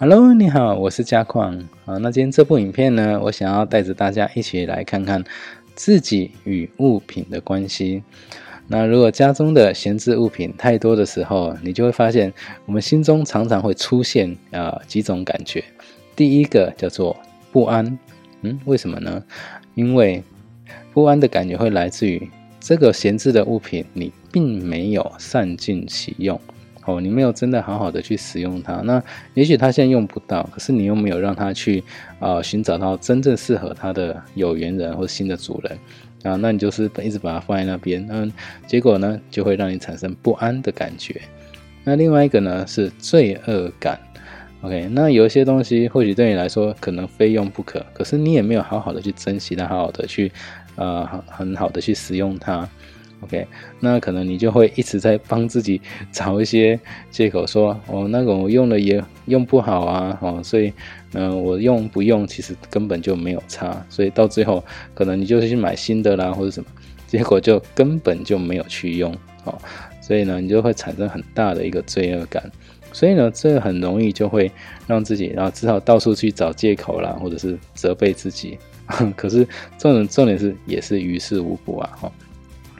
[0.00, 1.96] Hello，你好，我是嘉矿啊。
[1.98, 5.24] 那今天这部影片呢，我想要带着大家一起来看看
[5.74, 8.04] 自己与物品的关系。
[8.68, 12.32] 那如果家中的闲置物品太多的时候，你就会发现，
[12.64, 15.64] 我们心中常常会出现啊几种感觉。
[16.14, 17.16] 第一个叫做
[17.50, 17.98] 不安，
[18.42, 19.20] 嗯，为什么呢？
[19.74, 20.22] 因为
[20.94, 22.30] 不安的感觉会来自于
[22.60, 26.40] 这个闲置的物品，你并没有善尽其用。
[26.88, 29.02] 哦，你没有真的好好的去使用它，那
[29.34, 31.84] 也许它现在用不到，可是你又没有让它去
[32.18, 35.78] 啊寻找到真正适合它的有缘人或新的主人
[36.22, 38.32] 啊，那你就是一直把它放在那边，嗯，
[38.66, 41.20] 结果呢就会让你产生不安的感觉。
[41.84, 44.00] 那另外一个呢是罪恶感
[44.62, 50.32] ，OK，那有一些东西或许对你来说可能非用不可，可是你也没有好好的去珍惜它，好好的去
[50.76, 52.66] 呃很好的去使用它。
[53.20, 53.46] OK，
[53.80, 55.80] 那可能你就会一直在帮自己
[56.12, 56.78] 找一些
[57.10, 60.72] 借口，说哦，那个我用了也用不好啊，哦，所以
[61.14, 66.70] 嗯，我用不用其实根本就没有差，所以到最后可能你就去买新的啦或者什么，
[67.08, 69.12] 结果就根本就没有去用，
[69.44, 69.58] 哦，
[70.00, 72.48] 所以呢，你就会产生很大的一个罪恶感，
[72.92, 74.48] 所以呢，这很容易就会
[74.86, 78.56] 让自己然后只好到处去找借口啦，或者是责备自己，
[79.16, 79.44] 可是
[79.76, 82.12] 重点重点是也是于事无补啊，哈。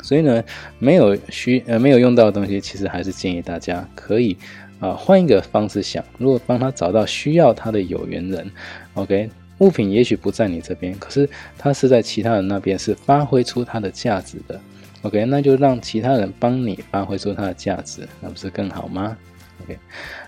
[0.02, 0.42] 所以呢，
[0.78, 4.36] 没有需呃没有用到的东西，其实还是建议大家可以
[4.80, 8.50] 啊换一个方式想，如果帮他找到需要他的有缘人
[8.94, 14.60] ，OK，物品也许不在你这边，可是他是在其他人那边是发挥出它的价值的
[15.02, 19.16] ，OK，那就让其他人帮你发挥出它的价值，那不是更好吗
[19.64, 19.76] ？OK，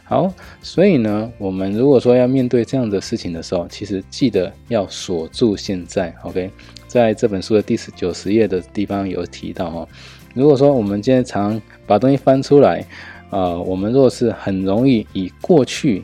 [0.02, 6.50] 好，所以呢，我们如果说要面对这样的事情的时候，其实记得要锁住现在，OK。
[6.90, 9.88] 在这本书的第十九十页的地方有提到哦，
[10.34, 12.84] 如果说我们今天常把东西翻出来，
[13.30, 16.02] 啊，我们若是很容易以过去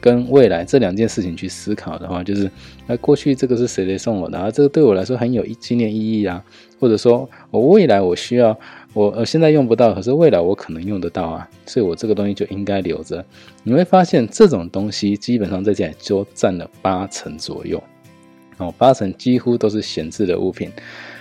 [0.00, 2.50] 跟未来这两件事情去思考的话，就是，
[2.88, 4.50] 那过去这个是谁谁送我的啊？
[4.50, 6.42] 这个对我来说很有纪念意义啊，
[6.80, 8.58] 或者说我未来我需要，
[8.92, 13.24] 我呃现在用不到，可是未来我可能用得到啊，所以我这个东西就应该留着。
[13.62, 17.80] 你会发现这种东西基本上在这里就占了八成左右。
[18.58, 20.70] 哦，八成几乎都是闲置的物品，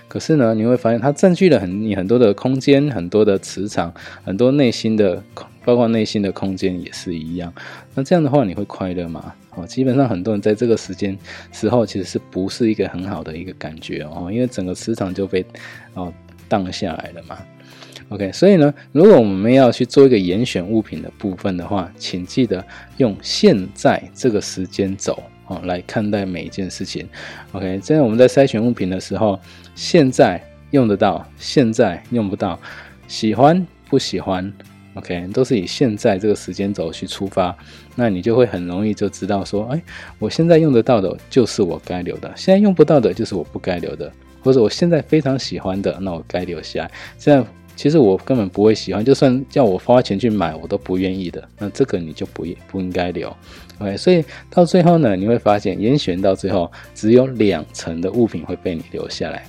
[0.07, 5.21] 可是呢，你会发现它占据了很你很多的空间，很多的磁场，很多内心的，
[5.66, 7.51] 包括内心的空间也是一样。
[7.95, 9.33] 那这样的话，你会快乐吗？
[9.55, 11.17] 哦，基本上很多人在这个时间
[11.51, 15.45] 时候，其实是不是一个很好的一个感觉哦，因为整个磁场就被
[15.94, 16.13] 哦
[16.47, 17.38] 荡下来了嘛。
[18.09, 22.63] OK，所以呢，如果我们要去做一个严选物品的部分的话，请记得
[22.97, 25.23] 用现在这个时间走。
[25.48, 27.08] 哦，来看待每一件事情
[27.52, 27.80] ，OK。
[27.84, 29.40] 这样我们在筛选物品的时候，
[29.76, 32.59] 现在用得到，现在用不到，
[33.08, 34.52] 喜欢不喜欢
[34.94, 37.56] ，OK，都是以现在这个时间轴去出发，
[37.96, 39.81] 那你就会很容易就知道说，哎，
[40.18, 44.10] 我现在用得到的，就是我该留的；现在用不到的，就是我不该留的；
[44.42, 46.92] 或者我现在非常喜欢的，那我该留下来。
[47.20, 47.46] 这样。
[47.75, 51.44] 其实我根本不会喜欢，就算叫我花钱去买，我都不愿意的。
[51.57, 53.35] 那这个你就不不应该留
[53.79, 53.97] ，OK？
[53.97, 59.44] 所以到最后呢，你会发现严选到最后只有两层的物品会被你留下来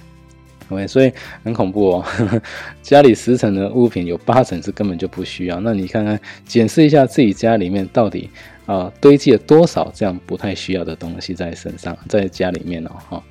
[0.70, 0.86] ，OK？
[0.86, 1.12] 所以
[1.44, 2.04] 很恐怖哦，
[2.82, 5.60] 家里十层的物品有八层是根本就不需要。
[5.60, 8.30] 那你看看检视一下自己家里面到底
[8.64, 13.22] 啊堆积了多少这样不太需要的东西在身上，在家里面哦，哈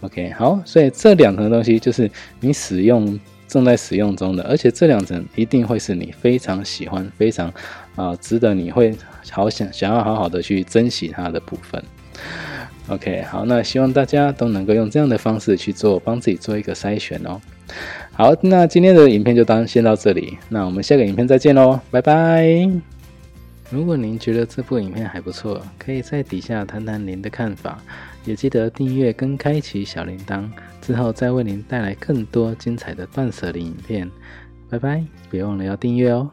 [0.00, 0.30] ，OK？
[0.30, 3.20] 好，所以这两层东西就是你使用。
[3.50, 7.52] 正在使用中的，而且这两层一定会是你非常喜欢、非常
[7.96, 8.96] 啊值得你会
[9.30, 11.82] 好想想要好好的去珍惜它的部分。
[12.88, 17.40] OK，好，那希望大家都能够用这样的方式去做，帮自己做一个筛选哦。
[18.12, 22.68] 好，那今天的影片就当先到这里，那我们下个影片再见喽，拜拜。
[23.70, 27.78] 如果您觉得这部影片还不错，可以在底下谈谈您的看法，
[28.24, 30.48] 也记得订阅跟开启小铃铛，
[30.80, 34.10] 之后再为您带来更多精彩的断舍离影片。
[34.68, 36.30] 拜拜，别忘了要订阅哦。